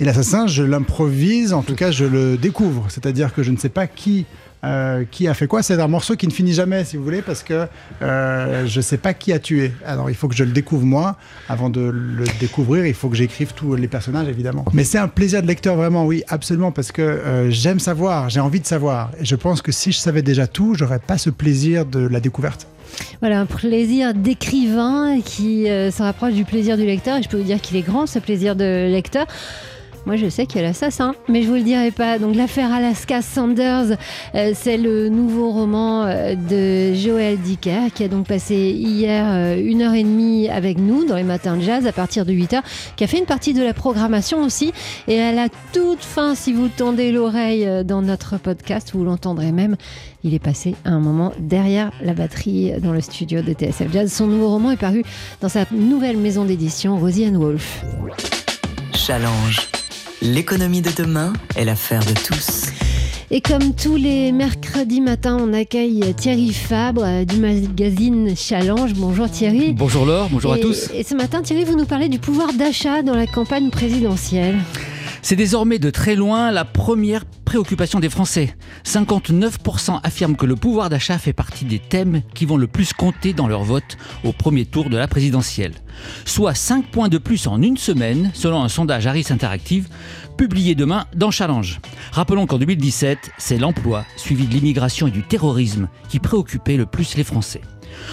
Et 0.00 0.04
l'assassin, 0.04 0.46
je 0.46 0.62
l'improvise, 0.62 1.52
en 1.52 1.62
tout 1.62 1.74
cas, 1.74 1.90
je 1.90 2.04
le 2.04 2.36
découvre, 2.36 2.86
c'est-à-dire 2.88 3.32
que 3.32 3.42
je 3.42 3.52
ne 3.52 3.56
sais 3.56 3.68
pas 3.68 3.86
qui 3.86 4.26
Euh, 4.62 5.04
qui 5.10 5.26
a 5.26 5.32
fait 5.32 5.46
quoi? 5.46 5.62
C'est 5.62 5.80
un 5.80 5.88
morceau 5.88 6.16
qui 6.16 6.26
ne 6.26 6.32
finit 6.32 6.52
jamais, 6.52 6.84
si 6.84 6.98
vous 6.98 7.02
voulez, 7.02 7.22
parce 7.22 7.42
que 7.42 7.66
euh, 8.02 8.66
je 8.66 8.76
ne 8.76 8.82
sais 8.82 8.98
pas 8.98 9.14
qui 9.14 9.32
a 9.32 9.38
tué. 9.38 9.72
Alors 9.86 10.10
il 10.10 10.16
faut 10.16 10.28
que 10.28 10.34
je 10.34 10.44
le 10.44 10.50
découvre 10.50 10.84
moi. 10.84 11.16
Avant 11.48 11.70
de 11.70 11.80
le 11.80 12.24
découvrir, 12.40 12.84
il 12.84 12.92
faut 12.92 13.08
que 13.08 13.16
j'écrive 13.16 13.54
tous 13.54 13.74
les 13.74 13.88
personnages, 13.88 14.28
évidemment. 14.28 14.66
Mais 14.74 14.84
c'est 14.84 14.98
un 14.98 15.08
plaisir 15.08 15.40
de 15.40 15.46
lecteur, 15.46 15.76
vraiment, 15.76 16.04
oui, 16.04 16.22
absolument, 16.28 16.72
parce 16.72 16.92
que 16.92 17.00
euh, 17.00 17.50
j'aime 17.50 17.80
savoir, 17.80 18.28
j'ai 18.28 18.40
envie 18.40 18.60
de 18.60 18.66
savoir. 18.66 19.10
Et 19.18 19.24
je 19.24 19.34
pense 19.34 19.62
que 19.62 19.72
si 19.72 19.92
je 19.92 19.98
savais 19.98 20.22
déjà 20.22 20.46
tout, 20.46 20.74
j'aurais 20.74 20.98
pas 20.98 21.16
ce 21.16 21.30
plaisir 21.30 21.86
de 21.86 22.00
la 22.00 22.20
découverte. 22.20 22.66
Voilà, 23.20 23.40
un 23.40 23.46
plaisir 23.46 24.12
d'écrivain 24.12 25.20
qui 25.24 25.64
se 25.64 26.02
rapproche 26.02 26.34
du 26.34 26.44
plaisir 26.44 26.76
du 26.76 26.84
lecteur. 26.84 27.16
Et 27.16 27.22
je 27.22 27.28
peux 27.28 27.38
vous 27.38 27.44
dire 27.44 27.60
qu'il 27.60 27.76
est 27.76 27.82
grand, 27.82 28.06
ce 28.06 28.18
plaisir 28.18 28.56
de 28.56 28.90
lecteur. 28.90 29.26
Moi, 30.06 30.16
je 30.16 30.28
sais 30.28 30.46
qu'il 30.46 30.60
y 30.60 30.64
a 30.64 30.68
l'assassin, 30.68 31.14
mais 31.28 31.42
je 31.42 31.48
vous 31.48 31.54
le 31.54 31.62
dirai 31.62 31.90
pas. 31.90 32.18
Donc, 32.18 32.34
l'affaire 32.34 32.72
Alaska 32.72 33.20
Sanders, 33.20 33.96
euh, 34.34 34.52
c'est 34.54 34.78
le 34.78 35.08
nouveau 35.08 35.50
roman 35.50 36.04
euh, 36.04 36.34
de 36.34 36.94
Joël 36.94 37.38
Dicker 37.38 37.92
qui 37.94 38.04
a 38.04 38.08
donc 38.08 38.26
passé 38.26 38.54
hier 38.54 39.26
euh, 39.28 39.60
une 39.62 39.82
heure 39.82 39.94
et 39.94 40.02
demie 40.02 40.48
avec 40.48 40.78
nous 40.78 41.04
dans 41.04 41.16
les 41.16 41.22
matins 41.22 41.56
de 41.56 41.62
jazz 41.62 41.86
à 41.86 41.92
partir 41.92 42.24
de 42.24 42.32
8 42.32 42.54
heures, 42.54 42.62
qui 42.96 43.04
a 43.04 43.06
fait 43.06 43.18
une 43.18 43.26
partie 43.26 43.52
de 43.52 43.62
la 43.62 43.74
programmation 43.74 44.42
aussi. 44.42 44.72
Et 45.06 45.20
à 45.20 45.32
la 45.32 45.48
toute 45.72 46.02
fin, 46.02 46.34
si 46.34 46.52
vous 46.52 46.68
tendez 46.68 47.12
l'oreille 47.12 47.84
dans 47.84 48.00
notre 48.00 48.38
podcast, 48.38 48.92
vous 48.94 49.04
l'entendrez 49.04 49.52
même. 49.52 49.76
Il 50.24 50.34
est 50.34 50.38
passé 50.38 50.74
un 50.84 50.98
moment 50.98 51.32
derrière 51.38 51.92
la 52.02 52.14
batterie 52.14 52.72
dans 52.80 52.92
le 52.92 53.00
studio 53.00 53.42
de 53.42 53.52
TSF 53.52 53.92
Jazz. 53.92 54.12
Son 54.12 54.26
nouveau 54.26 54.48
roman 54.48 54.70
est 54.70 54.76
paru 54.76 55.02
dans 55.40 55.48
sa 55.48 55.64
nouvelle 55.72 56.16
maison 56.16 56.44
d'édition, 56.44 56.98
Rosie 56.98 57.30
Wolf. 57.30 57.84
Challenge. 58.94 59.79
L'économie 60.22 60.82
de 60.82 60.90
demain 60.94 61.32
est 61.56 61.64
l'affaire 61.64 62.04
de 62.04 62.12
tous. 62.12 62.66
Et 63.30 63.40
comme 63.40 63.74
tous 63.74 63.96
les 63.96 64.32
mercredis 64.32 65.00
matins, 65.00 65.38
on 65.40 65.54
accueille 65.54 66.12
Thierry 66.14 66.52
Fabre 66.52 67.24
du 67.24 67.36
magazine 67.36 68.36
Challenge. 68.36 68.92
Bonjour 68.96 69.30
Thierry. 69.30 69.72
Bonjour 69.72 70.04
Laure, 70.04 70.28
bonjour 70.30 70.52
à 70.52 70.58
tous. 70.58 70.90
Et 70.92 71.04
ce 71.04 71.14
matin, 71.14 71.40
Thierry, 71.40 71.64
vous 71.64 71.74
nous 71.74 71.86
parlez 71.86 72.10
du 72.10 72.18
pouvoir 72.18 72.52
d'achat 72.52 73.00
dans 73.00 73.14
la 73.14 73.26
campagne 73.26 73.70
présidentielle. 73.70 74.58
C'est 75.22 75.36
désormais 75.36 75.78
de 75.78 75.88
très 75.88 76.16
loin 76.16 76.50
la 76.50 76.66
première 76.66 77.24
préoccupation 77.50 77.98
des 77.98 78.08
Français. 78.08 78.54
59% 78.84 79.98
affirment 80.04 80.36
que 80.36 80.46
le 80.46 80.54
pouvoir 80.54 80.88
d'achat 80.88 81.18
fait 81.18 81.32
partie 81.32 81.64
des 81.64 81.80
thèmes 81.80 82.22
qui 82.32 82.44
vont 82.46 82.56
le 82.56 82.68
plus 82.68 82.92
compter 82.92 83.32
dans 83.32 83.48
leur 83.48 83.64
vote 83.64 83.98
au 84.22 84.32
premier 84.32 84.66
tour 84.66 84.88
de 84.88 84.96
la 84.96 85.08
présidentielle. 85.08 85.74
Soit 86.24 86.54
5 86.54 86.86
points 86.92 87.08
de 87.08 87.18
plus 87.18 87.48
en 87.48 87.60
une 87.60 87.76
semaine, 87.76 88.30
selon 88.34 88.62
un 88.62 88.68
sondage 88.68 89.08
Harris 89.08 89.26
Interactive, 89.30 89.88
publié 90.36 90.76
demain 90.76 91.06
dans 91.16 91.32
Challenge. 91.32 91.80
Rappelons 92.12 92.46
qu'en 92.46 92.58
2017, 92.58 93.32
c'est 93.36 93.58
l'emploi, 93.58 94.04
suivi 94.16 94.46
de 94.46 94.54
l'immigration 94.54 95.08
et 95.08 95.10
du 95.10 95.24
terrorisme, 95.24 95.88
qui 96.08 96.20
préoccupait 96.20 96.76
le 96.76 96.86
plus 96.86 97.16
les 97.16 97.24
Français. 97.24 97.62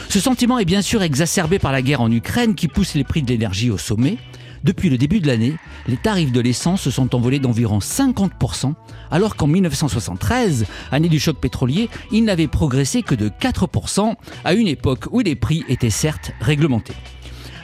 Ce 0.09 0.19
sentiment 0.19 0.57
est 0.57 0.65
bien 0.65 0.81
sûr 0.81 1.03
exacerbé 1.03 1.59
par 1.59 1.71
la 1.71 1.83
guerre 1.83 2.01
en 2.01 2.11
Ukraine 2.11 2.55
qui 2.55 2.67
pousse 2.67 2.95
les 2.95 3.03
prix 3.03 3.21
de 3.21 3.27
l'énergie 3.27 3.69
au 3.69 3.77
sommet. 3.77 4.17
Depuis 4.63 4.89
le 4.89 4.97
début 4.97 5.19
de 5.19 5.27
l'année, 5.27 5.53
les 5.87 5.97
tarifs 5.97 6.31
de 6.31 6.39
l'essence 6.39 6.81
se 6.81 6.91
sont 6.91 7.15
envolés 7.15 7.39
d'environ 7.39 7.79
50%, 7.79 8.73
alors 9.11 9.35
qu'en 9.35 9.47
1973, 9.47 10.65
année 10.91 11.09
du 11.09 11.19
choc 11.19 11.37
pétrolier, 11.37 11.89
ils 12.11 12.23
n'avaient 12.23 12.47
progressé 12.47 13.01
que 13.03 13.15
de 13.15 13.29
4%, 13.29 14.15
à 14.43 14.53
une 14.53 14.67
époque 14.67 15.05
où 15.11 15.19
les 15.19 15.35
prix 15.35 15.63
étaient 15.67 15.89
certes 15.89 16.31
réglementés. 16.39 16.95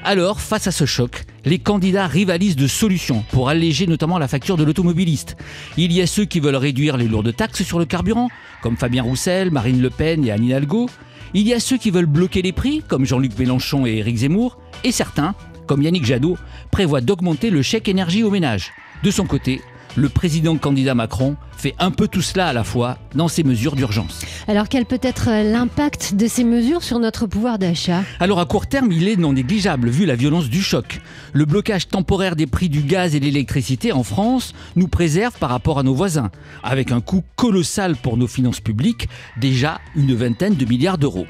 Alors, 0.05 0.41
face 0.41 0.67
à 0.67 0.71
ce 0.71 0.85
choc, 0.85 1.23
les 1.45 1.59
candidats 1.59 2.07
rivalisent 2.07 2.57
de 2.57 2.67
solutions 2.67 3.23
pour 3.31 3.47
alléger 3.47 3.87
notamment 3.87 4.17
la 4.17 4.27
facture 4.27 4.57
de 4.57 4.65
l'automobiliste. 4.65 5.37
Il 5.77 5.93
y 5.93 6.01
a 6.01 6.07
ceux 6.07 6.25
qui 6.25 6.41
veulent 6.41 6.57
réduire 6.57 6.97
les 6.97 7.07
lourdes 7.07 7.33
taxes 7.33 7.63
sur 7.63 7.79
le 7.79 7.85
carburant, 7.85 8.29
comme 8.61 8.75
Fabien 8.75 9.03
Roussel, 9.03 9.49
Marine 9.49 9.81
Le 9.81 9.89
Pen 9.89 10.25
et 10.25 10.31
Anne 10.31 10.43
Hidalgo. 10.43 10.89
Il 11.33 11.47
y 11.47 11.53
a 11.53 11.59
ceux 11.61 11.77
qui 11.77 11.89
veulent 11.89 12.05
bloquer 12.05 12.41
les 12.41 12.51
prix, 12.51 12.83
comme 12.85 13.05
Jean-Luc 13.05 13.39
Mélenchon 13.39 13.85
et 13.85 13.97
Éric 13.97 14.17
Zemmour. 14.17 14.57
Et 14.83 14.91
certains 14.91 15.35
comme 15.67 15.81
Yannick 15.81 16.05
Jadot, 16.05 16.37
prévoit 16.71 17.01
d'augmenter 17.01 17.49
le 17.49 17.61
chèque 17.61 17.87
énergie 17.87 18.23
aux 18.23 18.31
ménages. 18.31 18.71
De 19.03 19.11
son 19.11 19.25
côté, 19.25 19.61
le 19.95 20.09
président 20.09 20.57
candidat 20.57 20.95
Macron 20.95 21.35
fait 21.55 21.75
un 21.77 21.91
peu 21.91 22.07
tout 22.07 22.21
cela 22.21 22.47
à 22.47 22.53
la 22.53 22.63
fois 22.63 22.97
dans 23.15 23.27
ses 23.27 23.43
mesures 23.43 23.75
d'urgence. 23.75 24.21
Alors 24.47 24.67
quel 24.67 24.85
peut 24.85 24.99
être 25.01 25.29
l'impact 25.43 26.15
de 26.15 26.27
ces 26.27 26.43
mesures 26.43 26.83
sur 26.83 26.99
notre 26.99 27.27
pouvoir 27.27 27.59
d'achat? 27.59 28.03
Alors 28.19 28.39
à 28.39 28.45
court 28.45 28.67
terme, 28.67 28.91
il 28.91 29.07
est 29.07 29.17
non 29.17 29.33
négligeable 29.33 29.89
vu 29.89 30.05
la 30.05 30.15
violence 30.15 30.49
du 30.49 30.61
choc. 30.61 30.99
Le 31.31 31.45
blocage 31.45 31.87
temporaire 31.87 32.35
des 32.35 32.47
prix 32.47 32.69
du 32.69 32.81
gaz 32.81 33.13
et 33.13 33.19
de 33.19 33.25
l'électricité 33.25 33.91
en 33.91 34.03
France 34.03 34.53
nous 34.75 34.87
préserve 34.87 35.37
par 35.37 35.51
rapport 35.51 35.79
à 35.79 35.83
nos 35.83 35.93
voisins, 35.93 36.31
avec 36.63 36.91
un 36.91 37.01
coût 37.01 37.23
colossal 37.35 37.95
pour 37.95 38.17
nos 38.17 38.27
finances 38.27 38.61
publiques, 38.61 39.07
déjà 39.37 39.79
une 39.95 40.15
vingtaine 40.15 40.55
de 40.55 40.65
milliards 40.65 40.97
d'euros. 40.97 41.27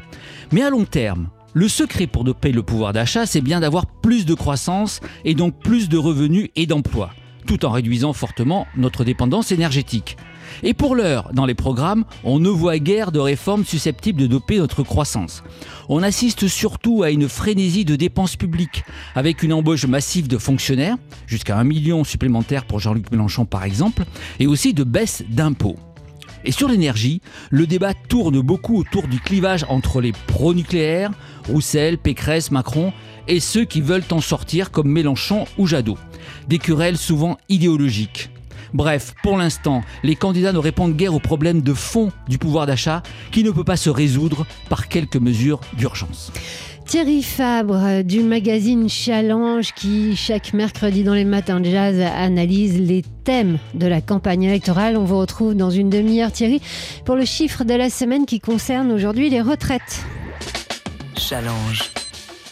Mais 0.52 0.62
à 0.62 0.70
long 0.70 0.86
terme, 0.86 1.28
le 1.54 1.68
secret 1.68 2.08
pour 2.08 2.24
doper 2.24 2.52
le 2.52 2.64
pouvoir 2.64 2.94
d'achat, 2.94 3.26
c'est 3.26 3.42
bien 3.42 3.60
d'avoir 3.60 3.86
plus 3.86 4.26
de 4.26 4.34
croissance 4.34 5.00
et 5.24 5.36
donc 5.36 5.60
plus 5.60 5.90
de 5.90 5.98
revenus 5.98 6.50
et 6.56 6.66
d'emplois, 6.66 7.12
tout 7.46 7.66
en 7.66 7.72
réduisant 7.72 8.14
fortement 8.14 8.68
notre 8.76 9.04
dépendance 9.04 9.52
énergétique. 9.52 10.18
Et 10.62 10.74
pour 10.74 10.96
l'heure, 10.96 11.32
dans 11.34 11.46
les 11.46 11.56
programmes, 11.56 12.06
on 12.24 12.40
ne 12.40 12.50
voit 12.50 12.78
guère 12.78 13.12
de 13.12 13.20
réformes 13.20 13.66
susceptibles 13.66 14.22
de 14.22 14.28
doper 14.28 14.58
notre 14.58 14.84
croissance. 14.84 15.44
On 15.90 16.04
assiste 16.04 16.48
surtout 16.48 17.04
à 17.04 17.10
une 17.10 17.30
frénésie 17.30 17.86
de 17.86 17.96
dépenses 17.96 18.36
publiques, 18.36 18.84
avec 19.16 19.44
une 19.44 19.54
embauche 19.54 19.86
massive 19.86 20.28
de 20.28 20.38
fonctionnaires, 20.38 20.98
jusqu'à 21.28 21.58
un 21.58 21.64
million 21.64 22.04
supplémentaires 22.04 22.66
pour 22.66 22.80
Jean-Luc 22.80 23.12
Mélenchon 23.12 23.46
par 23.46 23.64
exemple, 23.64 24.04
et 24.40 24.48
aussi 24.48 24.74
de 24.74 24.84
baisse 24.84 25.24
d'impôts. 25.30 25.78
Et 26.46 26.52
sur 26.52 26.68
l'énergie, 26.68 27.22
le 27.50 27.68
débat 27.68 27.94
tourne 27.94 28.42
beaucoup 28.42 28.78
autour 28.78 29.08
du 29.08 29.20
clivage 29.20 29.66
entre 29.70 30.02
les 30.02 30.12
pro-nucléaires, 30.28 31.12
Roussel, 31.48 31.98
Pécresse, 31.98 32.52
Macron, 32.52 32.94
et 33.28 33.40
ceux 33.40 33.66
qui 33.66 33.82
veulent 33.82 34.04
en 34.12 34.22
sortir 34.22 34.72
comme 34.72 34.90
Mélenchon 34.90 35.46
ou 35.58 35.68
Jadot. 35.68 35.98
Des 36.48 36.60
querelles 36.60 36.98
souvent 36.98 37.38
idéologiques. 37.50 38.30
Bref, 38.74 39.14
pour 39.22 39.38
l'instant, 39.38 39.84
les 40.04 40.16
candidats 40.16 40.52
ne 40.52 40.58
répondent 40.58 40.96
guère 40.96 41.14
aux 41.14 41.20
problèmes 41.20 41.62
de 41.62 41.74
fond 41.74 42.12
du 42.28 42.38
pouvoir 42.38 42.66
d'achat 42.66 43.04
qui 43.32 43.44
ne 43.44 43.52
peut 43.52 43.64
pas 43.64 43.78
se 43.78 43.90
résoudre 43.90 44.46
par 44.70 44.88
quelques 44.88 45.18
mesures 45.18 45.60
d'urgence. 45.78 46.32
Thierry 46.86 47.24
Fabre 47.24 48.04
du 48.04 48.22
magazine 48.22 48.90
Challenge 48.90 49.74
qui 49.74 50.16
chaque 50.16 50.54
mercredi 50.54 51.04
dans 51.04 51.14
les 51.14 51.26
matins 51.26 51.60
de 51.60 51.70
jazz 51.70 52.00
analyse 52.00 52.80
les 52.80 53.04
thèmes 53.24 53.58
de 53.74 53.88
la 53.88 54.02
campagne 54.02 54.44
électorale. 54.44 54.98
On 54.98 55.06
vous 55.06 55.18
retrouve 55.18 55.56
dans 55.56 55.70
une 55.70 55.90
demi-heure 55.90 56.32
Thierry 56.32 56.62
pour 57.06 57.16
le 57.16 57.26
chiffre 57.26 57.64
de 57.64 57.74
la 57.74 57.90
semaine 57.90 58.26
qui 58.26 58.40
concerne 58.40 58.92
aujourd'hui 58.92 59.30
les 59.30 59.42
retraites. 59.42 60.04
Challenge. 61.18 62.03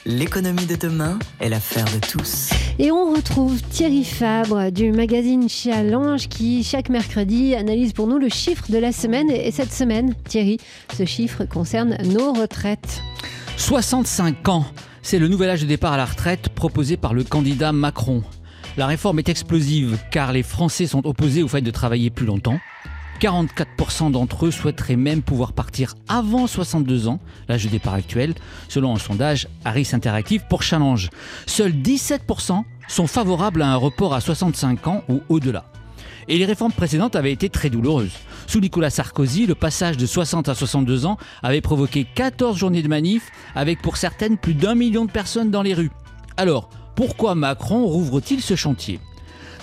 L'économie 0.08 0.65
de 0.65 0.75
demain 0.75 1.20
est 1.39 1.50
l'affaire 1.50 1.86
de 1.86 2.00
tous. 2.00 2.50
Et 2.79 2.91
on 2.91 3.13
retrouve 3.13 3.62
Thierry 3.62 4.03
Fabre 4.03 4.72
du 4.72 4.91
magazine 4.91 5.48
Challenge 5.48 6.27
qui 6.27 6.63
chaque 6.63 6.89
mercredi 6.89 7.53
analyse 7.53 7.93
pour 7.93 8.08
nous 8.08 8.17
le 8.17 8.27
chiffre 8.27 8.72
de 8.72 8.79
la 8.79 8.93
semaine. 8.93 9.29
Et 9.29 9.51
cette 9.51 9.72
semaine, 9.72 10.15
Thierry, 10.27 10.58
ce 10.98 11.05
chiffre 11.05 11.46
concerne 11.46 11.98
nos 12.03 12.34
retraites. 12.34 13.03
65 13.58 14.50
ans, 14.50 14.65
c'est 15.03 15.20
le 15.20 15.27
nouvel 15.27 15.51
âge 15.51 15.62
de 15.62 15.67
départ 15.67 15.93
à 15.93 15.98
la 15.98 16.05
retraite 16.05 16.50
proposé 16.50 16.98
par 16.98 17.13
le 17.13 17.24
candidat 17.24 17.72
Macron. 17.72 18.24
La 18.77 18.88
réforme 18.88 19.20
est 19.20 19.29
explosive 19.29 20.00
car 20.10 20.34
les 20.34 20.41
Français 20.41 20.88
sont 20.88 21.05
opposés 21.05 21.43
au 21.43 21.48
fait 21.48 21.62
de 21.62 21.70
travailler 21.70 22.10
plus 22.10 22.25
longtemps. 22.25 22.60
44% 23.22 24.12
d'entre 24.12 24.48
eux 24.48 24.51
souhaiteraient 24.51 24.96
même 24.96 25.22
pouvoir 25.22 25.54
partir 25.54 25.94
avant 26.08 26.48
62 26.48 27.08
ans, 27.08 27.20
l'âge 27.48 27.66
de 27.66 27.70
départ 27.70 27.94
actuel, 27.94 28.34
selon 28.68 28.96
un 28.96 29.00
sondage 29.00 29.48
Harris 29.63 29.90
Interactive 29.94 30.46
pour 30.50 30.63
Challenge. 30.63 31.10
Seuls 31.46 31.72
17% 31.72 32.63
sont 32.88 33.08
favorables 33.08 33.62
à 33.62 33.72
un 33.72 33.75
report 33.75 34.16
à 34.16 34.22
65 34.22 34.88
ans 34.88 35.04
ou 35.08 35.22
au-delà. 35.30 35.66
Et 36.28 36.38
les 36.40 36.46
réformes 36.46 36.72
précédentes 36.72 37.16
avaient 37.16 37.32
été 37.32 37.50
très 37.50 37.70
douloureuses. 37.70 38.18
Sous 38.48 38.60
Nicolas 38.60 38.90
Sarkozy, 38.90 39.46
le 39.46 39.56
passage 39.56 39.98
de 39.98 40.06
60 40.08 40.50
à 40.50 40.56
62 40.56 41.06
ans 41.06 41.18
avait 41.44 41.62
provoqué 41.62 42.08
14 42.16 42.58
journées 42.58 42.82
de 42.82 42.88
manif, 42.88 43.30
avec 43.54 43.82
pour 43.82 43.98
certaines 43.98 44.38
plus 44.38 44.56
d'un 44.56 44.74
million 44.74 45.06
de 45.06 45.12
personnes 45.12 45.51
dans 45.51 45.62
les 45.62 45.74
rues. 45.74 45.92
Alors, 46.38 46.70
pourquoi 46.96 47.36
Macron 47.36 47.86
rouvre-t-il 47.86 48.42
ce 48.42 48.56
chantier? 48.56 49.00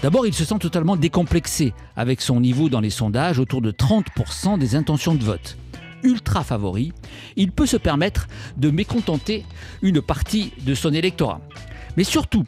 D'abord, 0.03 0.27
il 0.27 0.35
se 0.35 0.45
sent 0.45 0.59
totalement 0.61 0.97
décomplexé, 0.97 1.75
avec 1.97 2.21
son 2.21 2.41
niveau 2.41 2.69
dans 2.69 2.81
les 2.81 2.91
sondages 2.91 3.41
autour 3.41 3.61
de 3.61 3.73
30% 3.73 4.57
des 4.57 4.77
intentions 4.77 5.15
de 5.15 5.25
vote. 5.25 5.57
Ultra 6.05 6.45
favori, 6.45 6.93
il 7.35 7.51
peut 7.51 7.67
se 7.67 7.77
permettre 7.77 8.29
de 8.57 8.71
mécontenter 8.71 9.45
une 9.83 10.01
partie 10.01 10.53
de 10.65 10.75
son 10.75 10.95
électorat. 10.95 11.41
Mais 11.97 12.05
surtout, 12.05 12.45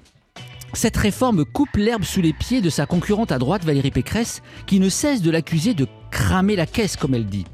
cette 0.74 0.96
réforme 0.96 1.44
coupe 1.44 1.74
l'herbe 1.74 2.04
sous 2.04 2.20
les 2.20 2.32
pieds 2.32 2.60
de 2.60 2.70
sa 2.70 2.86
concurrente 2.86 3.32
à 3.32 3.38
droite, 3.38 3.64
Valérie 3.64 3.90
Pécresse, 3.90 4.42
qui 4.66 4.78
ne 4.78 4.88
cesse 4.88 5.20
de 5.20 5.32
l'accuser 5.32 5.74
de 5.74 5.88
cramer 6.12 6.54
la 6.54 6.66
caisse, 6.66 6.96
comme 6.96 7.14
elle 7.14 7.26
dit. 7.26 7.46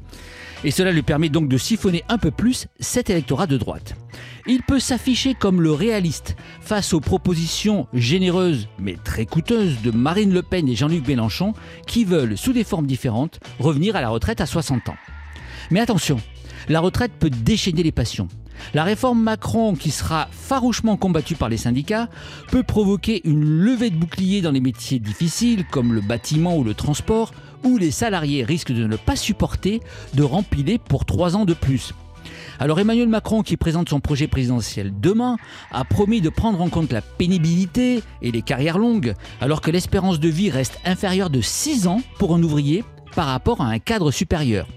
Et 0.63 0.71
cela 0.71 0.91
lui 0.91 1.03
permet 1.03 1.29
donc 1.29 1.47
de 1.47 1.57
siphonner 1.57 2.03
un 2.09 2.17
peu 2.17 2.31
plus 2.31 2.67
cet 2.79 3.09
électorat 3.09 3.47
de 3.47 3.57
droite. 3.57 3.95
Il 4.47 4.63
peut 4.63 4.79
s'afficher 4.79 5.33
comme 5.33 5.61
le 5.61 5.71
réaliste 5.71 6.35
face 6.61 6.93
aux 6.93 6.99
propositions 6.99 7.87
généreuses 7.93 8.67
mais 8.79 8.95
très 9.03 9.25
coûteuses 9.25 9.81
de 9.81 9.91
Marine 9.91 10.33
Le 10.33 10.41
Pen 10.41 10.67
et 10.67 10.75
Jean-Luc 10.75 11.07
Mélenchon 11.07 11.53
qui 11.85 12.05
veulent, 12.05 12.37
sous 12.37 12.53
des 12.53 12.63
formes 12.63 12.87
différentes, 12.87 13.39
revenir 13.59 13.95
à 13.95 14.01
la 14.01 14.09
retraite 14.09 14.41
à 14.41 14.45
60 14.45 14.89
ans. 14.89 14.97
Mais 15.69 15.79
attention, 15.79 16.17
la 16.69 16.79
retraite 16.79 17.11
peut 17.19 17.29
déchaîner 17.29 17.83
les 17.83 17.91
passions. 17.91 18.27
La 18.73 18.83
réforme 18.83 19.21
Macron, 19.21 19.75
qui 19.75 19.91
sera 19.91 20.27
farouchement 20.31 20.97
combattue 20.97 21.35
par 21.35 21.49
les 21.49 21.57
syndicats, 21.57 22.09
peut 22.51 22.63
provoquer 22.63 23.21
une 23.27 23.43
levée 23.43 23.89
de 23.89 23.95
boucliers 23.95 24.41
dans 24.41 24.51
les 24.51 24.59
métiers 24.59 24.99
difficiles 24.99 25.65
comme 25.69 25.93
le 25.93 26.01
bâtiment 26.01 26.57
ou 26.57 26.63
le 26.63 26.73
transport, 26.73 27.31
où 27.63 27.77
les 27.77 27.91
salariés 27.91 28.43
risquent 28.43 28.73
de 28.73 28.87
ne 28.87 28.95
pas 28.95 29.15
supporter 29.15 29.81
de 30.13 30.23
rempiler 30.23 30.77
pour 30.77 31.05
trois 31.05 31.35
ans 31.35 31.45
de 31.45 31.53
plus. 31.53 31.93
Alors 32.59 32.79
Emmanuel 32.79 33.07
Macron, 33.07 33.43
qui 33.43 33.55
présente 33.55 33.89
son 33.89 33.99
projet 33.99 34.27
présidentiel 34.27 34.91
demain, 34.99 35.37
a 35.71 35.83
promis 35.85 36.21
de 36.21 36.29
prendre 36.29 36.61
en 36.61 36.69
compte 36.69 36.91
la 36.91 37.01
pénibilité 37.01 38.01
et 38.21 38.31
les 38.31 38.41
carrières 38.41 38.79
longues, 38.79 39.13
alors 39.41 39.61
que 39.61 39.71
l'espérance 39.71 40.19
de 40.19 40.29
vie 40.29 40.49
reste 40.49 40.79
inférieure 40.83 41.29
de 41.29 41.41
6 41.41 41.87
ans 41.87 42.01
pour 42.17 42.33
un 42.33 42.41
ouvrier 42.41 42.83
par 43.15 43.27
rapport 43.27 43.61
à 43.61 43.67
un 43.67 43.79
cadre 43.79 44.11
supérieur. 44.11 44.67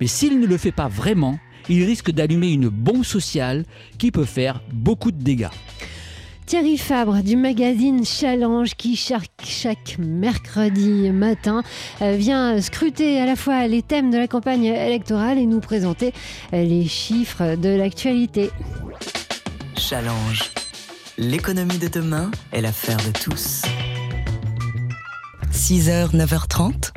Mais 0.00 0.06
s'il 0.06 0.40
ne 0.40 0.46
le 0.46 0.56
fait 0.56 0.72
pas 0.72 0.88
vraiment, 0.88 1.38
il 1.68 1.84
risque 1.84 2.12
d'allumer 2.12 2.52
une 2.52 2.68
bombe 2.68 3.04
sociale 3.04 3.64
qui 3.98 4.12
peut 4.12 4.24
faire 4.24 4.62
beaucoup 4.72 5.10
de 5.10 5.22
dégâts. 5.22 5.48
Thierry 6.46 6.78
Fabre 6.78 7.24
du 7.24 7.34
magazine 7.34 8.04
Challenge 8.04 8.72
qui 8.76 8.94
chaque, 8.94 9.96
mercredi 9.98 11.10
matin 11.10 11.64
euh, 12.02 12.14
vient 12.14 12.60
scruter 12.60 13.20
à 13.20 13.26
la 13.26 13.34
fois 13.34 13.66
les 13.66 13.82
thèmes 13.82 14.12
de 14.12 14.16
la 14.16 14.28
campagne 14.28 14.66
électorale 14.66 15.38
et 15.38 15.46
nous 15.46 15.58
présenter 15.58 16.12
euh, 16.52 16.62
les 16.62 16.86
chiffres 16.86 17.56
de 17.56 17.70
l'actualité. 17.70 18.50
Challenge. 19.76 20.52
L'économie 21.18 21.78
de 21.78 21.88
demain 21.88 22.30
est 22.52 22.60
l'affaire 22.60 22.98
de 22.98 23.10
tous. 23.10 23.62
6h, 25.52 26.14
9h30, 26.14 26.92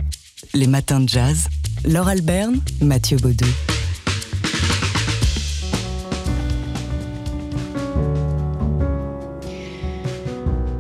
les 0.54 0.68
matins 0.68 1.00
de 1.00 1.10
jazz. 1.10 1.48
Laure 1.86 2.10
Alberne, 2.10 2.62
Mathieu 2.82 3.18
Baudou. 3.18 3.48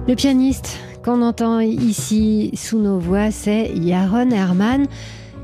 Le 0.09 0.15
pianiste 0.15 0.79
qu'on 1.05 1.21
entend 1.21 1.59
ici 1.59 2.49
sous 2.55 2.79
nos 2.79 2.97
voix, 2.97 3.29
c'est 3.29 3.69
Yaron 3.75 4.31
Herman 4.31 4.87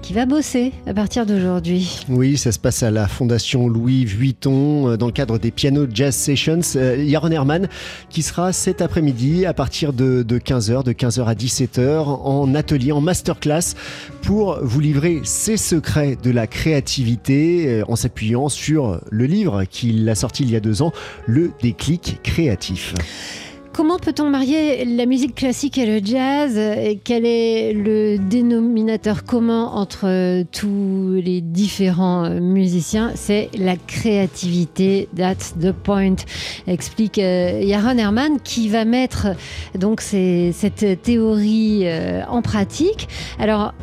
qui 0.01 0.11
va 0.13 0.25
bosser 0.25 0.71
à 0.87 0.93
partir 0.95 1.27
d'aujourd'hui. 1.27 1.99
Oui, 2.09 2.35
ça 2.35 2.51
se 2.51 2.57
passe 2.57 2.81
à 2.81 2.89
la 2.89 3.07
Fondation 3.07 3.67
Louis 3.67 4.05
Vuitton 4.05 4.89
euh, 4.89 4.97
dans 4.97 5.05
le 5.05 5.11
cadre 5.11 5.37
des 5.37 5.51
Piano 5.51 5.85
Jazz 5.87 6.15
Sessions. 6.15 6.61
Euh, 6.77 6.95
Yaron 6.97 7.29
Herman 7.29 7.67
qui 8.09 8.23
sera 8.23 8.53
cet 8.53 8.81
après-midi 8.81 9.45
à 9.45 9.53
partir 9.53 9.93
de, 9.93 10.23
15h, 10.23 10.83
de 10.83 10.93
15h 10.93 11.25
à 11.25 11.35
17h 11.35 11.99
en 12.03 12.55
atelier, 12.55 12.91
en 12.91 13.01
masterclass 13.01 13.75
pour 14.23 14.57
vous 14.63 14.79
livrer 14.79 15.21
ses 15.25 15.57
secrets 15.57 16.17
de 16.23 16.31
la 16.31 16.47
créativité 16.47 17.67
euh, 17.67 17.83
en 17.87 17.95
s'appuyant 17.95 18.49
sur 18.49 18.99
le 19.11 19.25
livre 19.25 19.65
qu'il 19.65 20.09
a 20.09 20.15
sorti 20.15 20.41
il 20.41 20.49
y 20.49 20.55
a 20.55 20.59
deux 20.59 20.81
ans, 20.81 20.91
Le 21.27 21.51
déclic 21.61 22.19
créatif. 22.23 22.95
Comment 23.75 23.99
peut-on 23.99 24.29
marier 24.29 24.85
la 24.85 25.05
musique 25.05 25.35
classique 25.35 25.77
et 25.77 25.85
le 25.85 25.99
jazz 26.01 26.57
et 26.57 26.97
Quel 27.03 27.25
est 27.25 27.73
le 27.73 28.17
dénominateur 28.17 29.25
commun 29.25 29.65
entre 29.65 30.43
tous 30.53 31.21
les 31.21 31.41
différents 31.41 32.29
musiciens? 32.39 33.11
C'est 33.15 33.49
la 33.57 33.75
créativité. 33.75 35.09
That's 35.13 35.55
the 35.59 35.73
point. 35.73 36.15
Explique 36.67 37.19
euh, 37.19 37.59
Yaron 37.63 37.97
Herman 37.97 38.39
qui 38.41 38.69
va 38.69 38.85
mettre 38.85 39.27
donc 39.77 39.99
cette 39.99 41.01
théorie 41.01 41.81
euh, 41.83 42.21
en 42.29 42.41
pratique. 42.41 43.09
Alors 43.39 43.73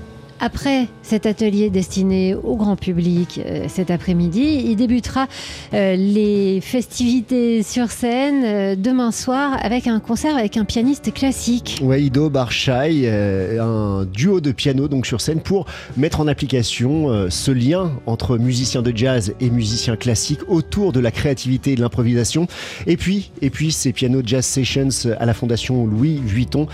après 0.41 0.89
cet 1.12 1.26
atelier 1.26 1.69
destiné 1.69 2.35
au 2.35 2.57
grand 2.57 2.76
public 2.76 3.38
euh, 3.45 3.66
cet 3.69 3.90
après-midi, 3.90 4.62
il 4.64 4.76
débutera 4.76 5.26
euh, 5.75 5.95
les 5.95 6.62
festivités 6.62 7.62
sur 7.62 7.90
scène 7.90 8.42
euh, 8.47 8.76
demain 8.76 9.12
soir 9.12 9.59
avec 9.62 9.87
un 9.88 10.00
concert 10.00 10.35
avec 10.35 10.57
un 10.57 10.64
pianiste 10.64 11.12
classique. 11.12 11.78
Ouais, 11.83 12.02
Ido 12.02 12.33
un 12.35 14.07
duo 14.11 14.40
de 14.40 14.52
piano 14.52 14.88
donc 14.88 15.04
sur 15.04 15.21
scène 15.21 15.40
pour 15.40 15.66
mettre 15.99 16.21
en 16.21 16.28
application 16.28 17.28
ce 17.28 17.50
lien 17.50 17.92
entre 18.07 18.38
musiciens 18.38 18.81
de 18.81 18.97
jazz 18.97 19.35
et 19.38 19.50
musiciens 19.50 19.97
classiques 19.97 20.40
autour 20.49 20.92
de 20.92 21.00
la 21.00 21.11
créativité 21.11 21.73
et 21.73 21.75
de 21.75 21.83
l'improvisation. 21.83 22.47
Et 22.87 22.97
puis, 22.97 23.33
et 23.42 23.50
puis 23.50 23.71
ces 23.71 23.92
piano 23.92 24.23
jazz 24.25 24.47
sessions 24.47 24.88
à 25.21 25.26
la 25.26 25.35
Fondation 25.35 25.85
Louis 25.85 26.23
Vuitton 26.25 26.69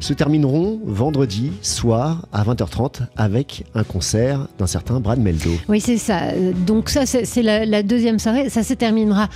se 0.00 0.12
termineront 0.14 0.80
vendredi 0.84 1.52
soir 1.62 2.26
à 2.32 2.42
20h30 2.42 3.02
avec 3.16 3.64
un 3.74 3.81
concert 3.84 4.48
d'un 4.58 4.66
certain 4.66 5.00
Brad 5.00 5.18
Meldo. 5.18 5.50
Oui, 5.68 5.80
c'est 5.80 5.98
ça. 5.98 6.20
Donc 6.66 6.88
ça, 6.88 7.06
c'est 7.06 7.42
la, 7.42 7.82
deuxième 7.82 8.18
soirée. 8.18 8.48
Ça 8.48 8.62
se 8.62 8.74
terminera 8.74 9.28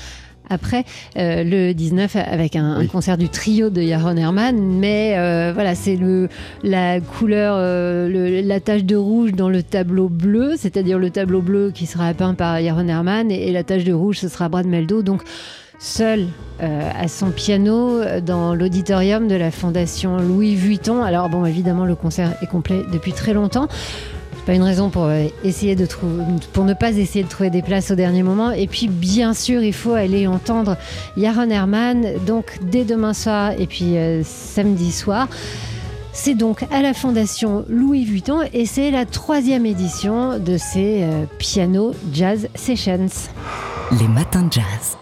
après 0.48 0.84
euh, 1.18 1.42
le 1.42 1.72
19 1.74 2.14
avec 2.14 2.54
un, 2.54 2.86
concert 2.86 3.18
du 3.18 3.28
trio 3.28 3.68
de 3.68 3.82
Yaron 3.82 4.16
Herman 4.16 4.56
mais 4.56 5.14
euh, 5.16 5.50
voilà 5.52 5.74
c'est 5.74 5.96
le 5.96 6.28
la 6.62 7.00
couleur 7.00 7.56
euh, 7.58 8.42
la 8.44 8.60
tache 8.60 8.84
de 8.84 8.94
rouge 8.94 9.32
dans 9.32 9.48
le 9.48 9.64
tableau 9.64 10.08
bleu 10.08 10.52
c'est-à-dire 10.56 11.00
le 11.00 11.10
tableau 11.10 11.42
bleu 11.42 11.72
qui 11.74 11.86
sera 11.86 12.14
peint 12.14 12.34
par 12.34 12.60
Yaron 12.60 12.86
Herman 12.86 13.28
et, 13.32 13.48
et, 13.48 13.50
la 13.50 13.64
tache 13.64 13.82
de 13.82 13.92
rouge 13.92 14.18
ce 14.18 14.28
sera 14.28 14.48
Brad 14.48 14.68
Meldo 14.68 15.02
donc 15.02 15.22
seul 15.78 16.28
euh, 16.62 16.90
à 16.98 17.08
son 17.08 17.30
piano 17.30 18.00
dans 18.22 18.54
l'auditorium 18.54 19.28
de 19.28 19.34
la 19.34 19.50
Fondation 19.50 20.16
Louis 20.16 20.54
Vuitton. 20.54 21.02
Alors 21.02 21.28
bon, 21.28 21.44
évidemment, 21.44 21.84
le 21.84 21.94
concert 21.94 22.32
est 22.42 22.46
complet 22.46 22.82
depuis 22.90 23.12
très 23.12 23.34
longtemps. 23.34 23.68
Pas 24.46 24.54
une 24.54 24.62
raison 24.62 24.90
pour 24.90 25.06
euh, 25.06 25.26
essayer 25.42 25.74
de 25.74 25.84
trouver, 25.86 26.22
pour 26.52 26.64
ne 26.64 26.72
pas 26.72 26.92
essayer 26.92 27.24
de 27.24 27.28
trouver 27.28 27.50
des 27.50 27.62
places 27.62 27.90
au 27.90 27.96
dernier 27.96 28.22
moment. 28.22 28.52
Et 28.52 28.68
puis, 28.68 28.86
bien 28.86 29.34
sûr, 29.34 29.60
il 29.62 29.72
faut 29.72 29.94
aller 29.94 30.28
entendre 30.28 30.76
Yaron 31.16 31.50
Herman, 31.50 32.06
donc 32.26 32.58
dès 32.62 32.84
demain 32.84 33.12
soir 33.12 33.52
et 33.58 33.66
puis 33.66 33.96
euh, 33.96 34.22
samedi 34.24 34.92
soir. 34.92 35.28
C'est 36.12 36.34
donc 36.34 36.64
à 36.70 36.80
la 36.80 36.94
Fondation 36.94 37.64
Louis 37.68 38.04
Vuitton 38.04 38.40
et 38.54 38.64
c'est 38.64 38.90
la 38.90 39.04
troisième 39.04 39.66
édition 39.66 40.38
de 40.38 40.56
ces 40.56 41.04
Piano 41.36 41.94
Jazz 42.10 42.48
Sessions. 42.54 43.28
Les 44.00 44.08
matins 44.08 44.44
de 44.44 44.52
jazz. 44.52 44.96